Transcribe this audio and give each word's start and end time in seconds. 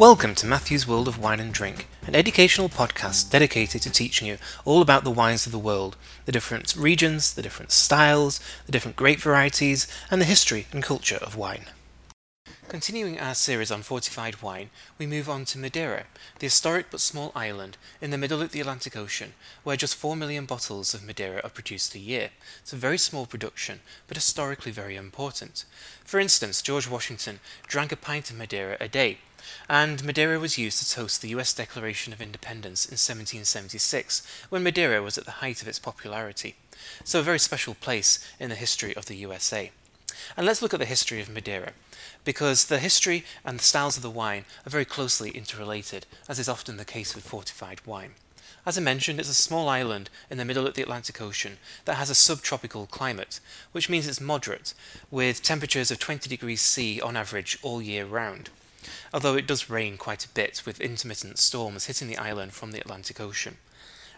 Welcome 0.00 0.34
to 0.36 0.46
Matthew's 0.46 0.88
World 0.88 1.08
of 1.08 1.18
Wine 1.18 1.40
and 1.40 1.52
Drink, 1.52 1.86
an 2.06 2.16
educational 2.16 2.70
podcast 2.70 3.28
dedicated 3.28 3.82
to 3.82 3.90
teaching 3.90 4.26
you 4.26 4.38
all 4.64 4.80
about 4.80 5.04
the 5.04 5.10
wines 5.10 5.44
of 5.44 5.52
the 5.52 5.58
world, 5.58 5.94
the 6.24 6.32
different 6.32 6.74
regions, 6.74 7.34
the 7.34 7.42
different 7.42 7.70
styles, 7.70 8.40
the 8.64 8.72
different 8.72 8.96
grape 8.96 9.20
varieties, 9.20 9.86
and 10.10 10.18
the 10.18 10.24
history 10.24 10.66
and 10.72 10.82
culture 10.82 11.18
of 11.18 11.36
wine. 11.36 11.66
Continuing 12.68 13.20
our 13.20 13.34
series 13.34 13.70
on 13.70 13.82
fortified 13.82 14.40
wine, 14.40 14.70
we 14.96 15.04
move 15.04 15.28
on 15.28 15.44
to 15.44 15.58
Madeira, 15.58 16.04
the 16.38 16.46
historic 16.46 16.86
but 16.90 17.00
small 17.00 17.30
island 17.34 17.76
in 18.00 18.10
the 18.10 18.16
middle 18.16 18.40
of 18.40 18.52
the 18.52 18.60
Atlantic 18.60 18.96
Ocean, 18.96 19.34
where 19.64 19.76
just 19.76 19.96
4 19.96 20.16
million 20.16 20.46
bottles 20.46 20.94
of 20.94 21.04
Madeira 21.04 21.42
are 21.44 21.50
produced 21.50 21.94
a 21.94 21.98
year. 21.98 22.30
It's 22.62 22.72
a 22.72 22.76
very 22.76 22.96
small 22.96 23.26
production, 23.26 23.80
but 24.08 24.16
historically 24.16 24.72
very 24.72 24.96
important. 24.96 25.66
For 26.04 26.18
instance, 26.18 26.62
George 26.62 26.88
Washington 26.88 27.40
drank 27.66 27.92
a 27.92 27.96
pint 27.96 28.30
of 28.30 28.38
Madeira 28.38 28.78
a 28.80 28.88
day, 28.88 29.18
and 29.68 30.04
Madeira 30.04 30.38
was 30.38 30.58
used 30.58 30.78
to 30.78 30.90
toast 30.90 31.22
the 31.22 31.30
US 31.30 31.52
Declaration 31.52 32.12
of 32.12 32.20
Independence 32.20 32.84
in 32.84 32.92
1776, 32.92 34.26
when 34.48 34.62
Madeira 34.62 35.02
was 35.02 35.16
at 35.18 35.24
the 35.24 35.40
height 35.42 35.62
of 35.62 35.68
its 35.68 35.78
popularity. 35.78 36.56
So 37.04 37.20
a 37.20 37.22
very 37.22 37.38
special 37.38 37.74
place 37.74 38.18
in 38.38 38.48
the 38.48 38.56
history 38.56 38.94
of 38.96 39.06
the 39.06 39.16
USA. 39.16 39.70
And 40.36 40.46
let's 40.46 40.62
look 40.62 40.74
at 40.74 40.80
the 40.80 40.86
history 40.86 41.20
of 41.20 41.30
Madeira 41.30 41.72
because 42.24 42.66
the 42.66 42.78
history 42.78 43.24
and 43.44 43.58
the 43.58 43.64
styles 43.64 43.96
of 43.96 44.02
the 44.02 44.10
wine 44.10 44.44
are 44.66 44.70
very 44.70 44.84
closely 44.84 45.30
interrelated, 45.30 46.06
as 46.28 46.38
is 46.38 46.48
often 46.48 46.76
the 46.76 46.84
case 46.84 47.14
with 47.14 47.24
fortified 47.26 47.80
wine. 47.86 48.14
As 48.66 48.76
I 48.76 48.82
mentioned, 48.82 49.18
it's 49.18 49.30
a 49.30 49.34
small 49.34 49.68
island 49.68 50.10
in 50.28 50.36
the 50.36 50.44
middle 50.44 50.66
of 50.66 50.74
the 50.74 50.82
Atlantic 50.82 51.20
Ocean 51.20 51.56
that 51.86 51.96
has 51.96 52.10
a 52.10 52.14
subtropical 52.14 52.86
climate, 52.86 53.40
which 53.72 53.88
means 53.88 54.06
it's 54.06 54.20
moderate, 54.20 54.74
with 55.10 55.42
temperatures 55.42 55.90
of 55.90 55.98
20 55.98 56.28
degrees 56.28 56.60
C 56.60 57.00
on 57.00 57.16
average 57.16 57.58
all 57.62 57.80
year 57.80 58.04
round. 58.04 58.50
Although 59.12 59.36
it 59.36 59.46
does 59.46 59.70
rain 59.70 59.96
quite 59.96 60.24
a 60.24 60.28
bit, 60.28 60.62
with 60.64 60.80
intermittent 60.80 61.38
storms 61.38 61.86
hitting 61.86 62.08
the 62.08 62.18
island 62.18 62.52
from 62.52 62.72
the 62.72 62.80
Atlantic 62.80 63.20
Ocean. 63.20 63.58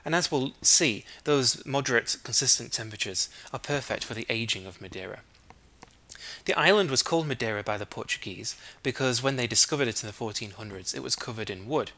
And 0.05 0.15
as 0.15 0.31
we'll 0.31 0.53
see, 0.63 1.05
those 1.25 1.65
moderate, 1.65 2.17
consistent 2.25 2.73
temperatures 2.73 3.29
are 3.53 3.59
perfect 3.59 4.05
for 4.05 4.15
the 4.15 4.27
aging 4.29 4.67
of 4.67 4.81
Madeira. 4.81 5.21
The 6.45 6.55
island 6.55 6.91
was 6.91 7.05
called 7.05 7.29
Madeira 7.29 7.63
by 7.63 7.77
the 7.77 7.87
Portuguese 7.87 8.57
because 8.83 9.23
when 9.23 9.37
they 9.37 9.47
discovered 9.47 9.87
it 9.87 10.03
in 10.03 10.09
the 10.09 10.13
1400s, 10.13 10.95
it 10.95 11.03
was 11.03 11.15
covered 11.15 11.51
in 11.51 11.69
wood. 11.69 11.93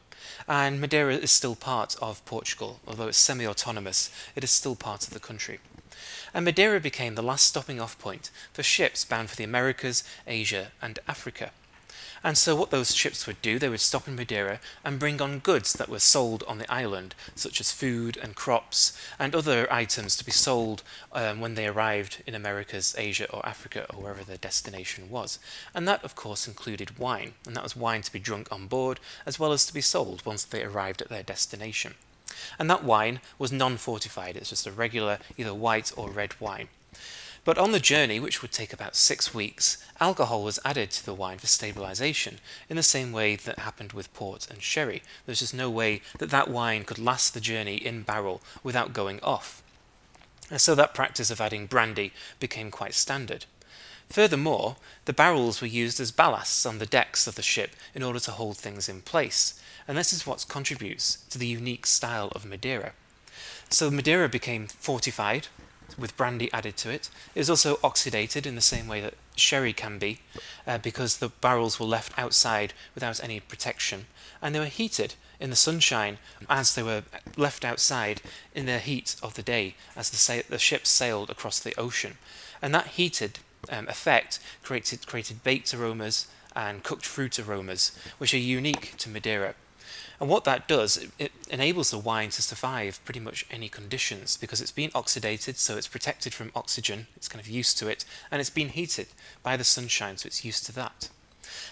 And 0.47 0.79
Madeira 0.79 1.15
is 1.15 1.31
still 1.31 1.55
part 1.55 1.95
of 2.01 2.23
Portugal, 2.25 2.79
although 2.87 3.07
it's 3.07 3.17
semi 3.17 3.47
autonomous, 3.47 4.11
it 4.35 4.43
is 4.43 4.51
still 4.51 4.75
part 4.75 5.07
of 5.07 5.13
the 5.13 5.19
country. 5.19 5.59
And 6.33 6.45
Madeira 6.45 6.79
became 6.79 7.15
the 7.15 7.23
last 7.23 7.45
stopping 7.45 7.79
off 7.79 7.97
point 7.97 8.29
for 8.53 8.61
ships 8.61 9.03
bound 9.03 9.29
for 9.29 9.35
the 9.35 9.43
Americas, 9.43 10.03
Asia, 10.27 10.71
and 10.81 10.99
Africa. 11.07 11.51
And 12.25 12.39
so, 12.39 12.55
what 12.55 12.71
those 12.71 12.95
ships 12.95 13.27
would 13.27 13.39
do, 13.43 13.59
they 13.59 13.69
would 13.69 13.79
stop 13.79 14.07
in 14.07 14.15
Madeira 14.15 14.59
and 14.83 14.97
bring 14.97 15.21
on 15.21 15.37
goods 15.37 15.73
that 15.73 15.87
were 15.87 15.99
sold 15.99 16.43
on 16.47 16.57
the 16.57 16.73
island, 16.73 17.13
such 17.35 17.59
as 17.61 17.71
food 17.71 18.17
and 18.17 18.33
crops, 18.33 18.99
and 19.19 19.35
other 19.35 19.71
items 19.71 20.17
to 20.17 20.25
be 20.25 20.31
sold 20.31 20.81
um, 21.11 21.39
when 21.39 21.53
they 21.53 21.67
arrived 21.67 22.23
in 22.25 22.33
Americas, 22.33 22.95
Asia, 22.97 23.29
or 23.29 23.45
Africa, 23.45 23.85
or 23.93 24.01
wherever 24.01 24.23
their 24.23 24.37
destination 24.37 25.11
was. 25.11 25.37
And 25.75 25.87
that, 25.87 26.03
of 26.03 26.15
course, 26.15 26.47
included 26.47 26.97
wine, 26.97 27.33
and 27.45 27.55
that 27.55 27.63
was 27.63 27.75
wine 27.75 28.01
to 28.01 28.11
be 28.11 28.17
drunk 28.17 28.51
on 28.51 28.65
board, 28.65 28.99
as 29.27 29.39
well 29.39 29.51
as 29.51 29.67
to 29.67 29.73
be 29.73 29.81
sold 29.81 30.25
once 30.25 30.43
they 30.43 30.63
arrived 30.63 31.03
at 31.03 31.09
their 31.09 31.21
destination. 31.21 31.93
And 32.57 32.71
that 32.71 32.83
wine 32.83 33.19
was 33.37 33.51
non 33.51 33.77
fortified, 33.77 34.35
it's 34.35 34.49
just 34.49 34.65
a 34.65 34.71
regular, 34.71 35.19
either 35.37 35.53
white 35.53 35.91
or 35.95 36.09
red 36.09 36.33
wine. 36.41 36.69
But 37.45 37.59
on 37.59 37.71
the 37.71 37.79
journey, 37.79 38.19
which 38.19 38.41
would 38.41 38.51
take 38.51 38.73
about 38.73 38.95
six 38.95 39.33
weeks, 39.33 39.77
alcohol 40.01 40.43
was 40.43 40.59
added 40.65 40.89
to 40.91 41.05
the 41.05 41.13
wine 41.13 41.37
for 41.37 41.45
stabilization, 41.45 42.39
in 42.69 42.75
the 42.75 42.83
same 42.83 43.11
way 43.11 43.35
that 43.35 43.59
happened 43.59 43.93
with 43.93 44.13
port 44.15 44.49
and 44.49 44.63
sherry. 44.63 45.03
There's 45.25 45.39
just 45.39 45.53
no 45.53 45.69
way 45.69 46.01
that 46.17 46.31
that 46.31 46.49
wine 46.49 46.83
could 46.85 46.97
last 46.97 47.35
the 47.35 47.39
journey 47.39 47.75
in 47.75 48.01
barrel 48.01 48.41
without 48.63 48.93
going 48.93 49.19
off. 49.21 49.61
And 50.49 50.59
so 50.59 50.73
that 50.73 50.95
practice 50.95 51.29
of 51.29 51.39
adding 51.39 51.67
brandy 51.67 52.13
became 52.39 52.71
quite 52.71 52.95
standard. 52.95 53.45
Furthermore, 54.09 54.77
the 55.05 55.13
barrels 55.13 55.61
were 55.61 55.67
used 55.67 55.99
as 55.99 56.11
ballasts 56.11 56.67
on 56.67 56.79
the 56.79 56.85
decks 56.87 57.27
of 57.27 57.35
the 57.35 57.41
ship 57.43 57.75
in 57.93 58.01
order 58.01 58.19
to 58.21 58.31
hold 58.31 58.57
things 58.57 58.89
in 58.89 59.01
place, 59.01 59.59
and 59.87 59.95
this 59.95 60.13
is 60.13 60.25
what 60.25 60.45
contributes 60.49 61.17
to 61.29 61.37
the 61.37 61.47
unique 61.47 61.85
style 61.85 62.29
of 62.33 62.45
Madeira. 62.45 62.93
So 63.69 63.91
Madeira 63.91 64.29
became 64.29 64.67
fortified, 64.67 65.47
with 65.97 66.17
brandy 66.17 66.51
added 66.51 66.77
to 66.77 66.89
it. 66.89 67.09
It 67.33 67.39
is 67.39 67.49
also 67.49 67.75
oxidated 67.77 68.45
in 68.45 68.55
the 68.55 68.61
same 68.61 68.87
way 68.87 69.01
that 69.01 69.15
sherry 69.35 69.73
can 69.73 69.97
be, 69.97 70.19
uh, 70.65 70.77
because 70.77 71.17
the 71.17 71.29
barrels 71.29 71.79
were 71.79 71.85
left 71.85 72.17
outside 72.17 72.73
without 72.93 73.23
any 73.23 73.39
protection, 73.39 74.05
and 74.41 74.53
they 74.53 74.59
were 74.59 74.65
heated 74.65 75.15
in 75.39 75.49
the 75.49 75.55
sunshine 75.55 76.17
as 76.49 76.75
they 76.75 76.83
were 76.83 77.03
left 77.37 77.65
outside 77.65 78.21
in 78.53 78.65
the 78.65 78.79
heat 78.79 79.15
of 79.21 79.33
the 79.33 79.43
day 79.43 79.75
as 79.95 80.09
the, 80.09 80.17
sa- 80.17 80.47
the 80.49 80.57
ships 80.57 80.89
sailed 80.89 81.29
across 81.29 81.59
the 81.59 81.77
ocean. 81.79 82.17
And 82.61 82.73
that 82.73 82.87
heated 82.87 83.39
um, 83.69 83.87
effect 83.87 84.39
created, 84.63 85.05
created 85.05 85.43
baked 85.43 85.73
aromas 85.73 86.27
and 86.55 86.83
cooked 86.83 87.05
fruit 87.05 87.37
aromas, 87.37 87.97
which 88.17 88.33
are 88.33 88.37
unique 88.37 88.93
to 88.97 89.09
Madeira. 89.09 89.55
And 90.19 90.29
what 90.29 90.45
that 90.45 90.67
does, 90.67 90.97
it, 90.97 91.11
it, 91.19 91.31
enables 91.49 91.91
the 91.91 91.97
wine 91.97 92.29
to 92.29 92.41
survive 92.41 93.03
pretty 93.05 93.19
much 93.19 93.45
any 93.51 93.69
conditions 93.69 94.37
because 94.37 94.61
it's 94.61 94.71
been 94.71 94.91
oxidated, 94.91 95.57
so 95.57 95.77
it's 95.77 95.87
protected 95.87 96.33
from 96.33 96.51
oxygen, 96.55 97.07
it's 97.15 97.27
kind 97.27 97.41
of 97.41 97.47
used 97.47 97.77
to 97.79 97.87
it, 97.87 98.05
and 98.31 98.39
it's 98.39 98.49
been 98.49 98.69
heated 98.69 99.07
by 99.43 99.57
the 99.57 99.63
sunshine, 99.63 100.17
so 100.17 100.27
it's 100.27 100.45
used 100.45 100.65
to 100.65 100.71
that. 100.73 101.09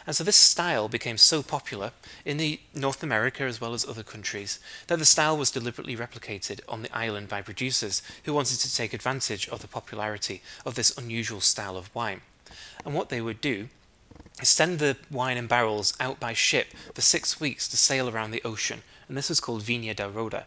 And 0.05 0.15
so 0.15 0.23
this 0.23 0.35
style 0.35 0.89
became 0.89 1.17
so 1.17 1.41
popular 1.41 1.91
in 2.25 2.37
the 2.37 2.59
North 2.73 3.03
America 3.03 3.43
as 3.43 3.61
well 3.61 3.73
as 3.73 3.87
other 3.87 4.03
countries 4.03 4.59
that 4.87 4.99
the 4.99 5.05
style 5.05 5.37
was 5.37 5.51
deliberately 5.51 5.95
replicated 5.95 6.59
on 6.67 6.81
the 6.81 6.95
island 6.95 7.29
by 7.29 7.41
producers 7.41 8.01
who 8.25 8.33
wanted 8.33 8.59
to 8.59 8.75
take 8.75 8.93
advantage 8.93 9.47
of 9.49 9.61
the 9.61 9.67
popularity 9.67 10.41
of 10.65 10.75
this 10.75 10.95
unusual 10.97 11.41
style 11.41 11.77
of 11.77 11.93
wine. 11.95 12.21
And 12.85 12.93
what 12.93 13.09
they 13.09 13.21
would 13.21 13.39
do 13.39 13.69
send 14.41 14.79
the 14.79 14.97
wine 15.11 15.37
in 15.37 15.47
barrels 15.47 15.93
out 15.99 16.19
by 16.19 16.33
ship 16.33 16.67
for 16.93 17.01
six 17.01 17.39
weeks 17.39 17.67
to 17.69 17.77
sail 17.77 18.09
around 18.09 18.31
the 18.31 18.41
ocean, 18.43 18.81
and 19.07 19.17
this 19.17 19.29
was 19.29 19.39
called 19.39 19.61
Vinho 19.63 19.95
da 19.95 20.09
Roda. 20.11 20.45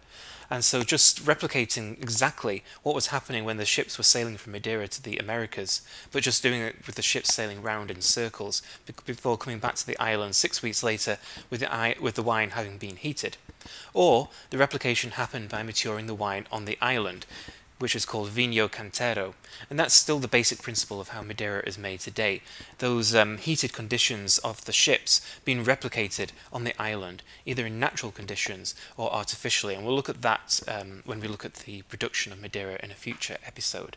And 0.49 0.65
so, 0.65 0.83
just 0.85 1.25
replicating 1.25 2.01
exactly 2.01 2.63
what 2.85 2.95
was 2.95 3.09
happening 3.09 3.45
when 3.45 3.57
the 3.57 3.65
ships 3.65 3.99
were 3.99 4.05
sailing 4.05 4.37
from 4.37 4.53
Madeira 4.53 4.87
to 4.87 5.03
the 5.03 5.19
Americas, 5.19 5.83
but 6.13 6.23
just 6.23 6.43
doing 6.43 6.61
it 6.61 6.87
with 6.87 6.95
the 6.95 7.03
ships 7.03 7.35
sailing 7.35 7.63
round 7.63 7.91
in 7.91 8.01
circles 8.01 8.63
before 9.05 9.37
coming 9.37 9.59
back 9.59 9.75
to 9.77 9.87
the 9.87 9.99
island 9.99 10.37
six 10.37 10.63
weeks 10.63 10.85
later 10.85 11.19
with 11.51 11.61
the, 11.61 11.97
with 12.01 12.15
the 12.15 12.23
wine 12.23 12.51
having 12.51 12.79
been 12.79 12.97
heated. 12.97 13.37
Or 13.93 14.29
the 14.51 14.59
replication 14.59 15.13
happened 15.13 15.49
by 15.49 15.65
maturing 15.65 16.07
the 16.07 16.15
wine 16.15 16.47
on 16.53 16.65
the 16.65 16.79
island, 16.81 17.27
which 17.79 17.95
is 17.95 18.07
called 18.07 18.31
Vinho 18.31 18.71
Canteiro, 18.71 19.35
and 19.69 19.79
that's 19.79 19.95
still 19.95 20.19
the 20.19 20.29
basic 20.29 20.63
principle 20.63 21.01
of 21.01 21.09
how 21.09 21.23
Madeira 21.23 21.63
is 21.67 21.79
made 21.79 22.01
today. 22.01 22.43
Those 22.79 23.15
um, 23.15 23.39
heated 23.39 23.73
conditions 23.73 24.39
of 24.39 24.65
the 24.65 24.73
ships 24.73 25.21
being 25.45 25.65
replicated 25.65 26.31
on 26.53 26.65
the 26.65 26.81
island, 26.81 27.23
either 27.45 27.67
in 27.67 27.79
natural 27.79 28.13
conditions 28.13 28.75
or 28.97 29.13
artificially, 29.13 29.75
and 29.75 29.85
we'll 29.85 29.95
look 29.95 30.09
at 30.09 30.23
that 30.23 30.61
um, 30.67 31.03
when 31.05 31.21
we 31.21 31.29
look 31.29 31.45
at 31.45 31.55
the 31.55 31.83
production 31.83 32.33
of 32.33 32.41
Madeira 32.41 32.79
in 32.83 32.91
a 32.91 32.95
future 32.95 33.37
episode. 33.45 33.97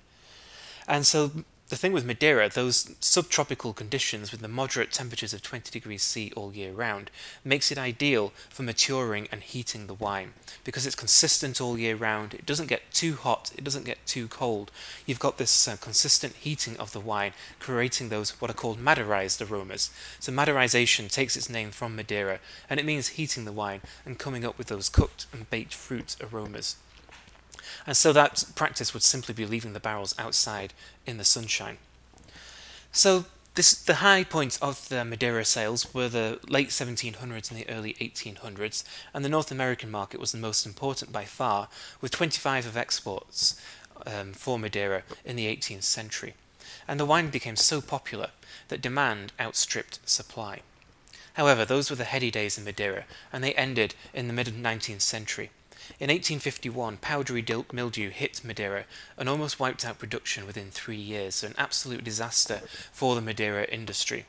And 0.88 1.06
so 1.06 1.32
the 1.70 1.76
thing 1.76 1.94
with 1.94 2.06
Madeira, 2.06 2.50
those 2.50 2.96
subtropical 3.00 3.74
conditions 3.74 4.32
with 4.32 4.42
the 4.42 4.48
moderate 4.48 4.92
temperatures 4.92 5.34
of 5.34 5.44
20 5.44 5.70
degrees 5.70 6.02
C 6.02 6.32
all 6.36 6.52
year 6.52 6.72
round, 6.72 7.12
makes 7.44 7.72
it 7.72 7.78
ideal 7.78 8.34
for 8.50 8.64
maturing 8.64 9.28
and 9.32 9.44
heating 9.44 9.86
the 9.86 9.94
wine 9.94 10.34
because 10.64 10.88
it's 10.88 10.96
consistent 10.96 11.62
all 11.62 11.78
year 11.78 11.96
round. 11.96 12.34
It 12.34 12.48
doesn't 12.48 12.68
get 12.68 12.92
too 12.92 13.16
hot, 13.16 13.52
it 13.56 13.64
doesn't 13.64 13.86
get 13.86 14.04
too 14.08 14.28
cold. 14.28 14.72
You've 15.06 15.20
got 15.20 15.38
this 15.38 15.68
uh, 15.68 15.78
consistent 15.80 16.34
heating 16.38 16.76
of 16.78 16.92
the 16.92 17.00
wine, 17.00 17.34
creating 17.60 18.10
those 18.10 18.32
what 18.42 18.50
are 18.50 18.56
called 18.56 18.80
Madeirized 18.80 19.48
aromas. 19.48 19.92
So 20.20 20.32
Madeirization 20.32 21.12
takes 21.12 21.38
its 21.38 21.52
name 21.52 21.70
from 21.70 21.96
Madeira, 21.96 22.40
and 22.68 22.80
it 22.80 22.86
means 22.86 23.10
heating 23.10 23.46
the 23.46 23.52
wine 23.52 23.82
and 24.08 24.18
coming 24.18 24.44
up 24.44 24.58
with 24.58 24.68
those 24.68 24.90
cooked 24.90 25.28
and 25.32 25.48
baked 25.52 25.76
fruit 25.76 26.16
aromas. 26.20 26.78
And 27.86 27.96
so 27.96 28.14
that 28.14 28.46
practice 28.56 28.94
would 28.94 29.04
simply 29.04 29.34
be 29.34 29.46
leaving 29.46 29.74
the 29.74 29.80
barrels 29.80 30.16
outside 30.18 30.74
in 31.06 31.18
the 31.18 31.24
sunshine. 31.24 31.78
So 32.92 33.26
this, 33.56 33.74
the 33.74 33.96
high 33.96 34.24
points 34.24 34.58
of 34.62 34.88
the 34.90 35.04
Madeira 35.04 35.44
sales 35.44 35.94
were 35.94 36.08
the 36.08 36.40
late 36.48 36.70
1700s 36.70 37.52
and 37.52 37.60
the 37.60 37.70
early 37.70 37.94
1800s, 37.96 38.84
and 39.14 39.26
the 39.26 39.30
North 39.30 39.52
American 39.52 39.92
market 39.92 40.20
was 40.20 40.32
the 40.32 40.38
most 40.38 40.66
important 40.66 41.12
by 41.12 41.26
far, 41.26 41.68
with 42.00 42.12
25 42.12 42.66
of 42.66 42.78
exports 42.78 43.60
um, 44.06 44.34
for 44.34 44.58
Madeira 44.58 45.04
in 45.26 45.36
the 45.36 45.46
18th 45.46 45.84
century. 45.84 46.36
And 46.88 47.00
the 47.00 47.06
wine 47.06 47.30
became 47.30 47.56
so 47.56 47.82
popular 47.82 48.30
that 48.70 48.82
demand 48.82 49.34
outstripped 49.40 50.00
supply. 50.08 50.62
However, 51.34 51.66
those 51.66 51.90
were 51.90 51.96
the 51.96 52.06
heady 52.06 52.32
days 52.32 52.58
in 52.58 52.64
Madeira, 52.64 53.06
and 53.32 53.44
they 53.44 53.54
ended 53.54 53.96
in 54.14 54.28
the 54.28 54.34
mid 54.34 54.48
19th 54.48 55.02
century. 55.02 55.52
In 55.98 56.10
1851, 56.10 56.98
powdery 56.98 57.44
mildew 57.74 58.10
hit 58.10 58.44
Madeira 58.44 58.86
and 59.18 59.28
almost 59.28 59.60
wiped 59.60 59.84
out 59.84 60.00
production 60.00 60.46
within 60.46 60.70
three 60.72 60.96
years, 60.96 61.36
so 61.36 61.48
an 61.48 61.56
absolute 61.58 62.04
disaster 62.04 62.62
for 62.92 63.16
the 63.16 63.22
Madeira 63.22 63.66
industry. 63.66 64.26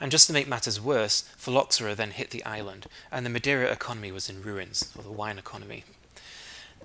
And 0.00 0.10
just 0.10 0.26
to 0.28 0.32
make 0.32 0.48
matters 0.48 0.80
worse, 0.80 1.22
phylloxera 1.36 1.94
then 1.94 2.12
hit 2.12 2.30
the 2.30 2.44
island, 2.44 2.86
and 3.10 3.26
the 3.26 3.30
Madeira 3.30 3.70
economy 3.70 4.12
was 4.12 4.30
in 4.30 4.42
ruins, 4.42 4.92
or 4.96 5.02
the 5.02 5.10
wine 5.10 5.38
economy. 5.38 5.84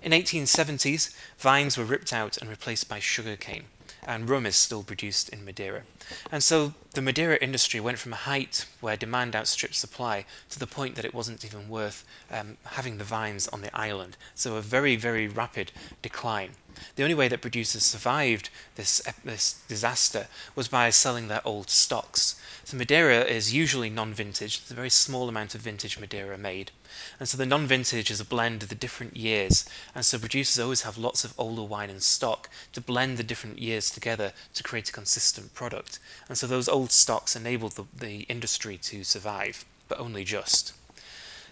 In 0.02 0.12
1870s, 0.12 1.16
vines 1.38 1.78
were 1.78 1.86
ripped 1.86 2.12
out 2.12 2.38
and 2.38 2.50
replaced 2.50 2.90
by 2.90 3.00
sugarcane, 3.00 3.66
and 4.06 4.30
rum 4.30 4.45
is 4.45 4.56
still 4.56 4.83
produced 4.83 5.30
in 5.30 5.45
Madeira. 5.45 5.83
And 6.31 6.44
so 6.44 6.74
the 6.94 7.01
Madeira 7.01 7.38
industry 7.38 7.80
went 7.80 8.00
from 8.00 8.13
a 8.13 8.18
height 8.18 8.65
where 8.80 8.98
demand 8.98 9.36
outstripped 9.36 9.75
supply 9.75 10.25
to 10.50 10.59
the 10.59 10.68
point 10.68 10.95
that 10.95 11.06
it 11.06 11.13
wasn't 11.13 11.45
even 11.45 11.69
worth 11.69 12.03
um, 12.31 12.57
having 12.65 12.98
the 12.98 13.03
vines 13.03 13.48
on 13.48 13.62
the 13.62 13.75
island. 13.75 14.18
So 14.36 14.56
a 14.56 14.62
very, 14.62 14.95
very 14.95 15.27
rapid 15.27 15.71
decline. 16.01 16.51
The 16.95 17.04
only 17.04 17.16
way 17.16 17.28
that 17.28 17.42
producers 17.42 17.83
survived 17.83 18.50
this, 18.75 19.01
this 19.24 19.62
disaster 19.68 20.28
was 20.56 20.68
by 20.68 20.89
selling 20.89 21.28
their 21.28 21.45
old 21.45 21.69
stocks. 21.69 22.39
So 22.63 22.78
Madeira 22.78 23.22
is 23.22 23.54
usually 23.54 23.89
non-vintage. 23.89 24.60
There's 24.60 24.72
a 24.72 24.75
very 24.75 24.89
small 24.89 25.28
amount 25.28 25.56
of 25.56 25.62
vintage 25.62 26.00
Madeira 26.00 26.38
made. 26.38 26.72
And 27.19 27.28
so 27.28 27.38
the 27.38 27.45
non-vintage 27.45 28.12
is 28.12 28.19
a 28.19 28.25
blend 28.25 28.63
of 28.63 28.69
the 28.69 28.75
different 28.75 29.18
years. 29.18 29.66
And 29.95 30.06
so 30.06 30.19
producers 30.19 30.60
always 30.60 30.83
have 30.83 30.98
lots 30.98 31.24
of 31.24 31.33
older 31.38 31.63
wine 31.63 31.89
in 31.89 32.00
stock 32.00 32.50
to 32.74 32.81
blend 32.81 33.18
the 33.18 33.24
different 33.24 33.60
years 33.60 33.89
together 33.89 34.34
to 34.54 34.63
create 34.63 34.89
a 34.89 34.94
consistent 34.94 35.54
product. 35.54 36.00
And 36.27 36.38
so 36.38 36.48
those 36.48 36.69
old 36.69 36.92
stocks 36.92 37.36
enabled 37.36 37.74
the, 37.74 37.86
the 37.98 38.22
industry 38.24 38.77
to 38.84 39.04
survive, 39.04 39.66
but 39.88 40.00
only 40.00 40.24
just. 40.24 40.74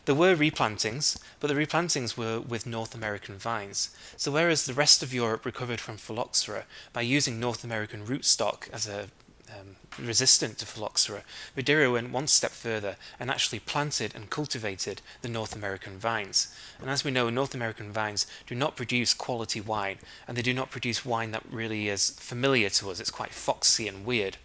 There 0.05 0.15
were 0.15 0.35
replantings, 0.35 1.19
but 1.39 1.47
the 1.47 1.55
replantings 1.55 2.17
were 2.17 2.39
with 2.39 2.65
North 2.65 2.95
American 2.95 3.37
vines. 3.37 3.89
So 4.17 4.31
whereas 4.31 4.65
the 4.65 4.73
rest 4.73 5.03
of 5.03 5.13
Europe 5.13 5.45
recovered 5.45 5.79
from 5.79 5.97
phylloxera 5.97 6.65
by 6.93 7.01
using 7.01 7.39
North 7.39 7.63
American 7.63 8.05
rootstock 8.05 8.69
as 8.73 8.87
a 8.87 9.07
um, 9.51 9.75
resistant 9.97 10.57
to 10.59 10.65
phylloxera, 10.65 11.23
Madeira 11.55 11.91
went 11.91 12.11
one 12.11 12.27
step 12.27 12.51
further 12.51 12.95
and 13.19 13.29
actually 13.29 13.59
planted 13.59 14.15
and 14.15 14.29
cultivated 14.29 15.01
the 15.21 15.29
North 15.29 15.55
American 15.55 15.97
vines. 15.97 16.53
And 16.79 16.89
as 16.89 17.03
we 17.03 17.11
know, 17.11 17.29
North 17.29 17.55
American 17.55 17.91
vines 17.91 18.27
do 18.47 18.55
not 18.55 18.75
produce 18.75 19.13
quality 19.13 19.61
wine, 19.61 19.97
and 20.27 20.37
they 20.37 20.41
do 20.41 20.53
not 20.53 20.71
produce 20.71 21.05
wine 21.05 21.31
that 21.31 21.43
really 21.51 21.89
is 21.89 22.11
familiar 22.11 22.69
to 22.69 22.91
us. 22.91 22.99
It's 22.99 23.11
quite 23.11 23.31
foxy 23.31 23.87
and 23.87 24.05
weird. 24.05 24.37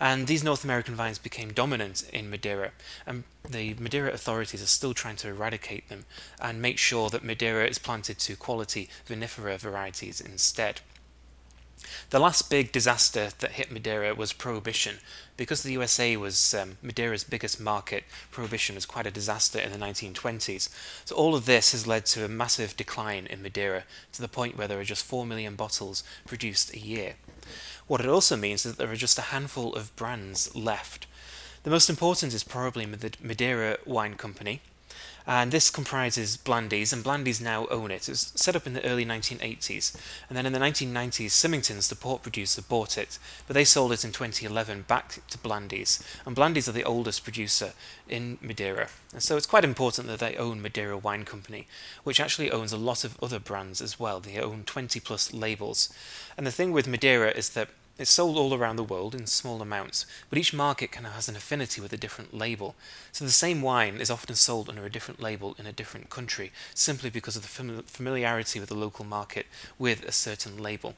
And 0.00 0.26
these 0.26 0.44
North 0.44 0.64
American 0.64 0.94
vines 0.94 1.18
became 1.18 1.52
dominant 1.52 2.08
in 2.12 2.30
Madeira, 2.30 2.70
and 3.04 3.24
the 3.48 3.74
Madeira 3.74 4.12
authorities 4.12 4.62
are 4.62 4.66
still 4.66 4.94
trying 4.94 5.16
to 5.16 5.28
eradicate 5.28 5.88
them 5.88 6.04
and 6.40 6.62
make 6.62 6.78
sure 6.78 7.10
that 7.10 7.24
Madeira 7.24 7.66
is 7.66 7.78
planted 7.78 8.18
to 8.20 8.36
quality 8.36 8.88
vinifera 9.08 9.58
varieties 9.58 10.20
instead. 10.20 10.80
The 12.10 12.18
last 12.18 12.50
big 12.50 12.72
disaster 12.72 13.30
that 13.38 13.52
hit 13.52 13.70
Madeira 13.70 14.14
was 14.14 14.32
Prohibition. 14.32 14.96
Because 15.36 15.62
the 15.62 15.72
USA 15.72 16.16
was 16.16 16.52
um, 16.54 16.78
Madeira's 16.82 17.22
biggest 17.22 17.60
market, 17.60 18.04
Prohibition 18.30 18.74
was 18.74 18.86
quite 18.86 19.06
a 19.06 19.10
disaster 19.10 19.58
in 19.58 19.70
the 19.70 19.78
1920s. 19.78 20.68
So 21.04 21.14
all 21.14 21.34
of 21.34 21.46
this 21.46 21.72
has 21.72 21.86
led 21.86 22.06
to 22.06 22.24
a 22.24 22.28
massive 22.28 22.76
decline 22.76 23.26
in 23.26 23.42
Madeira, 23.42 23.84
to 24.12 24.20
the 24.20 24.28
point 24.28 24.56
where 24.56 24.66
there 24.66 24.80
are 24.80 24.84
just 24.84 25.04
4 25.04 25.24
million 25.24 25.54
bottles 25.54 26.02
produced 26.26 26.74
a 26.74 26.78
year. 26.78 27.14
What 27.88 28.00
it 28.00 28.06
also 28.06 28.36
means 28.36 28.64
is 28.64 28.76
that 28.76 28.78
there 28.78 28.92
are 28.92 28.96
just 28.96 29.18
a 29.18 29.32
handful 29.32 29.74
of 29.74 29.96
brands 29.96 30.54
left. 30.54 31.06
The 31.62 31.70
most 31.70 31.88
important 31.88 32.34
is 32.34 32.44
probably 32.44 32.84
the 32.84 33.12
Madeira 33.22 33.78
Wine 33.86 34.14
Company, 34.14 34.60
and 35.26 35.52
this 35.52 35.70
comprises 35.70 36.36
Blandy's, 36.36 36.92
and 36.92 37.02
Blandy's 37.02 37.40
now 37.40 37.66
own 37.68 37.90
it. 37.90 38.08
It 38.08 38.12
was 38.12 38.32
set 38.34 38.56
up 38.56 38.66
in 38.66 38.72
the 38.72 38.84
early 38.84 39.04
1980s, 39.04 39.94
and 40.28 40.36
then 40.36 40.46
in 40.46 40.52
the 40.52 40.58
1990s, 40.58 41.30
Symington's, 41.30 41.88
the 41.88 41.96
port 41.96 42.22
producer, 42.22 42.62
bought 42.62 42.96
it, 42.96 43.18
but 43.46 43.54
they 43.54 43.64
sold 43.64 43.92
it 43.92 44.04
in 44.04 44.12
2011 44.12 44.82
back 44.88 45.20
to 45.28 45.38
Blandy's, 45.38 46.02
and 46.24 46.34
Blandy's 46.34 46.68
are 46.68 46.72
the 46.72 46.84
oldest 46.84 47.24
producer 47.24 47.72
in 48.08 48.38
Madeira. 48.40 48.88
And 49.12 49.22
so 49.22 49.36
it's 49.36 49.46
quite 49.46 49.64
important 49.64 50.08
that 50.08 50.20
they 50.20 50.36
own 50.36 50.62
Madeira 50.62 50.96
Wine 50.96 51.24
Company, 51.24 51.66
which 52.04 52.20
actually 52.20 52.50
owns 52.50 52.72
a 52.72 52.78
lot 52.78 53.04
of 53.04 53.22
other 53.22 53.38
brands 53.38 53.80
as 53.80 53.98
well. 53.98 54.20
They 54.20 54.38
own 54.38 54.64
20 54.64 55.00
plus 55.00 55.32
labels. 55.32 55.92
And 56.36 56.46
the 56.46 56.52
thing 56.52 56.72
with 56.72 56.86
Madeira 56.86 57.30
is 57.30 57.50
that 57.50 57.68
it's 57.98 58.10
sold 58.10 58.36
all 58.36 58.54
around 58.54 58.76
the 58.76 58.84
world 58.84 59.14
in 59.14 59.26
small 59.26 59.60
amounts, 59.60 60.06
but 60.30 60.38
each 60.38 60.54
market 60.54 60.92
kind 60.92 61.04
of 61.04 61.12
has 61.12 61.28
an 61.28 61.34
affinity 61.34 61.80
with 61.80 61.92
a 61.92 61.96
different 61.96 62.32
label. 62.32 62.76
So 63.10 63.24
the 63.24 63.32
same 63.32 63.60
wine 63.60 64.00
is 64.00 64.10
often 64.10 64.36
sold 64.36 64.68
under 64.68 64.86
a 64.86 64.90
different 64.90 65.20
label 65.20 65.56
in 65.58 65.66
a 65.66 65.72
different 65.72 66.08
country, 66.08 66.52
simply 66.74 67.10
because 67.10 67.34
of 67.34 67.42
the 67.42 67.82
familiarity 67.82 68.60
with 68.60 68.68
the 68.68 68.76
local 68.76 69.04
market 69.04 69.46
with 69.78 70.04
a 70.04 70.12
certain 70.12 70.62
label. 70.62 70.94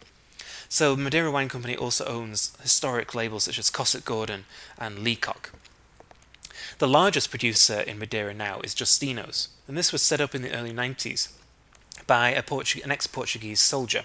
So 0.68 0.94
Madeira 0.94 1.30
Wine 1.30 1.48
Company 1.48 1.74
also 1.74 2.04
owns 2.04 2.52
historic 2.62 3.14
labels 3.14 3.44
such 3.44 3.58
as 3.58 3.70
Cossart 3.70 4.04
Gordon 4.04 4.44
and 4.78 4.98
Leacock. 4.98 5.52
The 6.78 6.88
largest 6.88 7.30
producer 7.30 7.80
in 7.80 7.98
Madeira 7.98 8.34
now 8.34 8.60
is 8.60 8.74
Justino's, 8.74 9.48
and 9.66 9.76
this 9.76 9.92
was 9.92 10.02
set 10.02 10.20
up 10.20 10.34
in 10.34 10.42
the 10.42 10.54
early 10.54 10.72
90s 10.72 11.28
by 12.06 12.34
Portu- 12.34 12.84
an 12.84 12.90
ex-Portuguese 12.90 13.60
soldier 13.60 14.04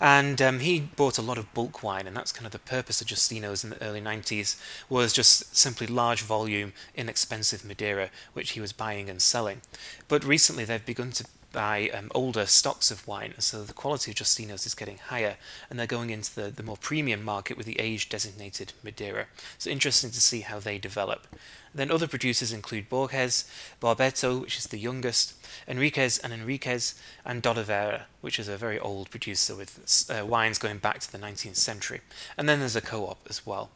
and 0.00 0.40
um, 0.40 0.60
he 0.60 0.80
bought 0.80 1.18
a 1.18 1.22
lot 1.22 1.38
of 1.38 1.52
bulk 1.54 1.82
wine, 1.82 2.06
and 2.06 2.16
that's 2.16 2.32
kind 2.32 2.46
of 2.46 2.52
the 2.52 2.58
purpose 2.58 3.00
of 3.00 3.06
Justino's 3.06 3.64
in 3.64 3.70
the 3.70 3.82
early 3.82 4.00
90s, 4.00 4.60
was 4.88 5.12
just 5.12 5.56
simply 5.56 5.86
large 5.86 6.22
volume, 6.22 6.72
inexpensive 6.94 7.64
Madeira, 7.64 8.10
which 8.32 8.50
he 8.50 8.60
was 8.60 8.72
buying 8.72 9.10
and 9.10 9.20
selling. 9.20 9.60
But 10.06 10.24
recently 10.24 10.64
they've 10.64 10.84
begun 10.84 11.10
to 11.12 11.24
buy 11.58 11.90
um, 11.92 12.08
older 12.14 12.46
stocks 12.46 12.92
of 12.92 13.04
wine, 13.08 13.34
so 13.38 13.64
the 13.64 13.72
quality 13.72 14.12
of 14.12 14.16
Justino's 14.16 14.64
is 14.64 14.76
getting 14.76 14.98
higher, 14.98 15.36
and 15.68 15.76
they're 15.76 15.88
going 15.88 16.10
into 16.10 16.32
the, 16.32 16.50
the 16.52 16.62
more 16.62 16.76
premium 16.76 17.24
market 17.24 17.56
with 17.56 17.66
the 17.66 17.80
age 17.80 18.08
designated 18.08 18.74
Madeira. 18.84 19.26
So 19.58 19.68
interesting 19.68 20.12
to 20.12 20.20
see 20.20 20.42
how 20.42 20.60
they 20.60 20.78
develop. 20.78 21.26
Then 21.74 21.90
other 21.90 22.06
producers 22.06 22.52
include 22.52 22.88
Borges, 22.88 23.44
Barbeito, 23.82 24.40
which 24.40 24.56
is 24.56 24.66
the 24.66 24.78
youngest, 24.78 25.34
Henriques 25.66 26.22
and 26.22 26.32
Henriques, 26.32 26.94
and 27.24 27.42
D'Oliveira, 27.42 28.06
which 28.20 28.38
is 28.38 28.46
a 28.46 28.56
very 28.56 28.78
old 28.78 29.10
producer 29.10 29.56
with 29.56 30.08
uh, 30.08 30.24
wines 30.24 30.58
going 30.58 30.78
back 30.78 31.00
to 31.00 31.10
the 31.10 31.18
19th 31.18 31.56
century. 31.56 32.02
And 32.36 32.48
then 32.48 32.60
there's 32.60 32.76
a 32.76 32.80
co-op 32.80 33.18
as 33.28 33.44
well. 33.44 33.70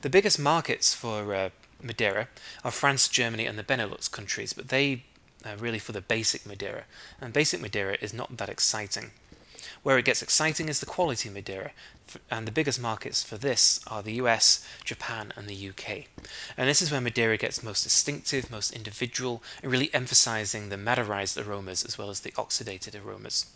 The 0.00 0.08
biggest 0.08 0.38
markets 0.38 0.94
for 0.94 1.34
uh, 1.34 1.50
Madeira 1.82 2.28
are 2.64 2.70
France, 2.70 3.06
Germany, 3.06 3.44
and 3.44 3.58
the 3.58 3.62
Benelux 3.62 4.10
countries, 4.10 4.54
but 4.54 4.68
they 4.68 5.02
uh, 5.44 5.56
really 5.58 5.78
for 5.78 5.92
the 5.92 6.00
basic 6.00 6.46
Madeira. 6.46 6.84
And 7.20 7.32
basic 7.32 7.60
Madeira 7.60 7.96
is 8.00 8.12
not 8.12 8.36
that 8.36 8.48
exciting. 8.48 9.12
Where 9.82 9.98
it 9.98 10.04
gets 10.04 10.22
exciting 10.22 10.68
is 10.68 10.80
the 10.80 10.86
quality 10.86 11.28
Madeira, 11.28 11.72
and 12.30 12.46
the 12.46 12.52
biggest 12.52 12.80
markets 12.80 13.22
for 13.22 13.36
this 13.36 13.80
are 13.86 14.02
the 14.02 14.14
US, 14.14 14.66
Japan, 14.84 15.32
and 15.36 15.48
the 15.48 15.68
UK. 15.70 16.06
And 16.56 16.68
this 16.68 16.80
is 16.82 16.92
where 16.92 17.00
Madeira 17.00 17.36
gets 17.36 17.62
most 17.62 17.82
distinctive, 17.82 18.50
most 18.50 18.72
individual, 18.72 19.42
and 19.62 19.72
really 19.72 19.92
emphasizing 19.92 20.68
the 20.68 20.76
Madeirized 20.76 21.44
aromas 21.44 21.84
as 21.84 21.98
well 21.98 22.10
as 22.10 22.20
the 22.20 22.32
oxidated 22.32 22.94
aromas. 22.94 23.46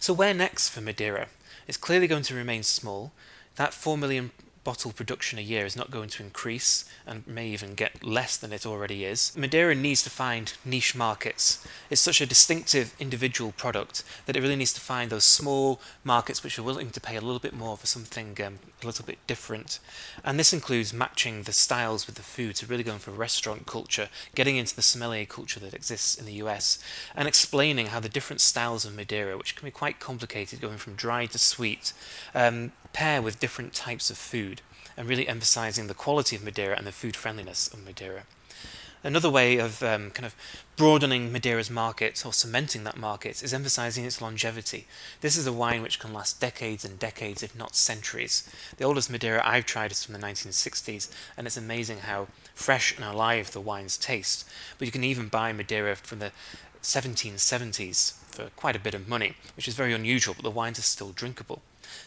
So, 0.00 0.12
where 0.12 0.34
next 0.34 0.70
for 0.70 0.80
Madeira? 0.80 1.28
It's 1.66 1.76
clearly 1.76 2.06
going 2.06 2.22
to 2.24 2.34
remain 2.34 2.62
small. 2.62 3.12
That 3.56 3.72
4 3.72 3.96
million 3.96 4.32
bottle 4.64 4.92
production 4.92 5.38
a 5.38 5.42
year 5.42 5.64
is 5.66 5.76
not 5.76 5.90
going 5.90 6.08
to 6.08 6.22
increase 6.22 6.84
and 7.06 7.26
may 7.26 7.46
even 7.48 7.74
get 7.74 8.02
less 8.02 8.36
than 8.36 8.52
it 8.52 8.66
already 8.66 9.04
is. 9.04 9.32
Madeira 9.36 9.74
needs 9.74 10.02
to 10.02 10.10
find 10.10 10.54
niche 10.64 10.94
markets. 10.94 11.64
It's 11.90 12.00
such 12.00 12.20
a 12.20 12.26
distinctive 12.26 12.94
individual 12.98 13.52
product 13.52 14.02
that 14.26 14.36
it 14.36 14.40
really 14.40 14.56
needs 14.56 14.72
to 14.72 14.80
find 14.80 15.10
those 15.10 15.24
small 15.24 15.80
markets 16.02 16.42
which 16.42 16.58
are 16.58 16.62
willing 16.62 16.90
to 16.90 17.00
pay 17.00 17.16
a 17.16 17.20
little 17.20 17.38
bit 17.38 17.54
more 17.54 17.76
for 17.76 17.86
something 17.86 18.36
um, 18.44 18.58
a 18.82 18.86
little 18.86 19.04
bit 19.04 19.18
different. 19.26 19.78
And 20.24 20.38
this 20.38 20.52
includes 20.52 20.92
matching 20.92 21.42
the 21.42 21.52
styles 21.52 22.06
with 22.06 22.16
the 22.16 22.22
food, 22.22 22.56
so 22.56 22.66
really 22.66 22.82
going 22.82 22.98
for 22.98 23.10
restaurant 23.10 23.66
culture, 23.66 24.08
getting 24.34 24.56
into 24.56 24.74
the 24.74 24.82
sommelier 24.82 25.26
culture 25.26 25.60
that 25.60 25.74
exists 25.74 26.16
in 26.16 26.24
the 26.24 26.34
US, 26.34 26.78
and 27.14 27.28
explaining 27.28 27.88
how 27.88 28.00
the 28.00 28.08
different 28.08 28.40
styles 28.40 28.84
of 28.84 28.94
Madeira, 28.94 29.36
which 29.36 29.56
can 29.56 29.66
be 29.66 29.70
quite 29.70 30.00
complicated, 30.00 30.60
going 30.60 30.78
from 30.78 30.94
dry 30.94 31.26
to 31.26 31.38
sweet, 31.38 31.92
um, 32.34 32.72
pair 32.94 33.20
with 33.20 33.40
different 33.40 33.74
types 33.74 34.08
of 34.08 34.16
food 34.16 34.62
and 34.96 35.06
really 35.06 35.28
emphasizing 35.28 35.86
the 35.86 35.94
quality 35.94 36.34
of 36.36 36.44
Madeira 36.44 36.76
and 36.78 36.86
the 36.86 36.92
food 36.92 37.16
friendliness 37.16 37.68
of 37.68 37.84
Madeira. 37.84 38.22
Another 39.02 39.28
way 39.28 39.58
of 39.58 39.82
um, 39.82 40.10
kind 40.12 40.24
of 40.24 40.34
broadening 40.76 41.30
Madeira's 41.30 41.70
market 41.70 42.24
or 42.24 42.32
cementing 42.32 42.84
that 42.84 42.96
market 42.96 43.42
is 43.42 43.52
emphasizing 43.52 44.06
its 44.06 44.22
longevity. 44.22 44.86
This 45.20 45.36
is 45.36 45.46
a 45.46 45.52
wine 45.52 45.82
which 45.82 45.98
can 45.98 46.14
last 46.14 46.40
decades 46.40 46.86
and 46.86 46.98
decades, 46.98 47.42
if 47.42 47.54
not 47.54 47.76
centuries. 47.76 48.48
The 48.78 48.84
oldest 48.84 49.10
Madeira 49.10 49.42
I've 49.44 49.66
tried 49.66 49.92
is 49.92 50.02
from 50.02 50.14
the 50.14 50.26
1960s, 50.26 51.10
and 51.36 51.46
it's 51.46 51.58
amazing 51.58 51.98
how 51.98 52.28
fresh 52.54 52.96
and 52.96 53.04
alive 53.04 53.50
the 53.50 53.60
wines 53.60 53.98
taste. 53.98 54.48
But 54.78 54.86
you 54.86 54.92
can 54.92 55.04
even 55.04 55.28
buy 55.28 55.52
Madeira 55.52 55.96
from 55.96 56.20
the 56.20 56.32
1770s 56.82 58.14
for 58.28 58.48
quite 58.56 58.76
a 58.76 58.80
bit 58.80 58.94
of 58.94 59.06
money, 59.06 59.34
which 59.54 59.68
is 59.68 59.74
very 59.74 59.92
unusual, 59.92 60.34
but 60.34 60.44
the 60.44 60.50
wines 60.50 60.78
are 60.78 60.82
still 60.82 61.10
drinkable. 61.10 61.60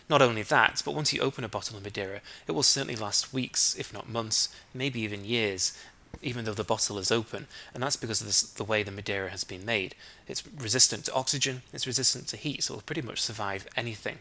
Not 0.09 0.21
only 0.21 0.43
that, 0.43 0.81
but 0.85 0.95
once 0.95 1.13
you 1.13 1.21
open 1.21 1.43
a 1.43 1.49
bottle 1.49 1.77
of 1.77 1.83
Madeira, 1.83 2.21
it 2.47 2.51
will 2.51 2.63
certainly 2.63 2.95
last 2.95 3.33
weeks, 3.33 3.75
if 3.77 3.93
not 3.93 4.09
months, 4.09 4.49
maybe 4.73 5.01
even 5.01 5.25
years, 5.25 5.77
even 6.21 6.45
though 6.45 6.53
the 6.53 6.63
bottle 6.63 6.97
is 6.97 7.11
open, 7.11 7.47
and 7.73 7.83
that's 7.83 7.95
because 7.95 8.21
of 8.21 8.27
this, 8.27 8.41
the 8.41 8.63
way 8.63 8.83
the 8.83 8.91
Madeira 8.91 9.29
has 9.29 9.43
been 9.43 9.65
made. 9.65 9.95
It's 10.27 10.43
resistant 10.47 11.05
to 11.05 11.13
oxygen, 11.13 11.61
it's 11.73 11.87
resistant 11.87 12.27
to 12.27 12.37
heat, 12.37 12.63
so 12.63 12.73
it 12.73 12.77
will 12.77 12.81
pretty 12.83 13.01
much 13.01 13.21
survive 13.21 13.67
anything. 13.75 14.19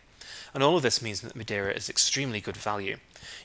And 0.54 0.62
all 0.62 0.76
of 0.76 0.82
this 0.82 1.02
means 1.02 1.20
that 1.20 1.36
Madeira 1.36 1.72
is 1.72 1.88
extremely 1.88 2.40
good 2.40 2.56
value. 2.56 2.96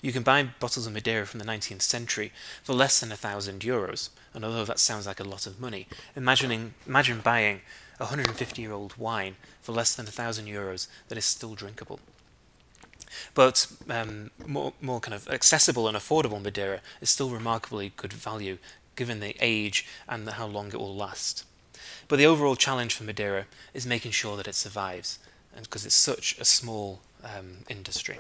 You 0.02 0.12
can 0.12 0.24
buy 0.24 0.44
bottles 0.44 0.88
of 0.88 0.94
Madeira 0.94 1.26
from 1.26 1.40
the 1.40 1.46
19th 1.46 1.82
century 1.82 2.32
for 2.64 2.74
less 2.74 3.00
than 3.00 3.12
a 3.12 3.18
thousand 3.18 3.62
euros, 3.62 4.10
and 4.34 4.46
although 4.46 4.66
that 4.66 4.80
sounds 4.80 5.08
like 5.08 5.20
a 5.20 5.24
lot 5.24 5.48
of 5.48 5.60
money, 5.60 5.88
imagining, 6.16 6.74
imagine 6.88 7.20
buying 7.20 7.62
a 8.00 8.06
150 8.06 8.62
year 8.62 8.72
old 8.72 8.98
wine 8.98 9.36
for 9.62 9.72
less 9.72 9.96
than 9.96 10.08
a 10.08 10.12
thousand 10.12 10.46
euros 10.46 10.88
that 11.08 11.18
is 11.18 11.26
still 11.26 11.56
drinkable. 11.56 12.00
But 13.34 13.68
um, 13.90 14.32
more, 14.46 14.74
more 14.82 15.00
kind 15.00 15.14
of 15.14 15.28
accessible 15.28 15.88
and 15.88 15.98
affordable 15.98 16.42
Madeira 16.42 16.82
is 17.02 17.10
still 17.10 17.30
remarkably 17.30 17.92
good 17.96 18.14
value 18.14 18.58
given 18.96 19.20
the 19.20 19.36
age 19.40 19.86
and 20.08 20.28
how 20.30 20.46
long 20.46 20.68
it 20.70 20.80
will 20.80 20.96
last. 20.96 21.46
But 22.08 22.18
the 22.18 22.26
overall 22.26 22.56
challenge 22.56 22.94
for 22.94 23.04
Madeira 23.04 23.46
is 23.74 23.86
making 23.86 24.12
sure 24.12 24.36
that 24.38 24.48
it 24.48 24.56
survives, 24.56 25.20
and 25.56 25.64
because 25.64 25.86
it's 25.86 25.96
such 25.96 26.38
a 26.40 26.46
small 26.46 27.02
um, 27.24 27.60
industry. 27.70 28.20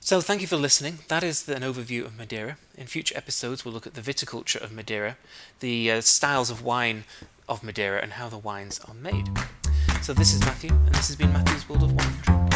So, 0.00 0.20
thank 0.20 0.40
you 0.40 0.46
for 0.46 0.56
listening. 0.56 1.00
That 1.08 1.24
is 1.24 1.48
an 1.48 1.62
overview 1.62 2.04
of 2.04 2.16
Madeira. 2.16 2.58
In 2.76 2.86
future 2.86 3.16
episodes, 3.16 3.64
we'll 3.64 3.74
look 3.74 3.88
at 3.88 3.94
the 3.94 4.00
viticulture 4.00 4.62
of 4.62 4.70
Madeira, 4.70 5.16
the 5.58 5.90
uh, 5.90 6.00
styles 6.00 6.48
of 6.48 6.62
wine 6.62 7.04
of 7.48 7.64
Madeira, 7.64 8.00
and 8.00 8.12
how 8.12 8.28
the 8.28 8.38
wines 8.38 8.80
are 8.86 8.94
made. 8.94 9.28
So, 10.02 10.12
this 10.12 10.32
is 10.32 10.40
Matthew, 10.40 10.70
and 10.70 10.94
this 10.94 11.08
has 11.08 11.16
been 11.16 11.32
Matthew's 11.32 11.68
World 11.68 11.82
of 11.82 11.92
Wine. 11.92 12.55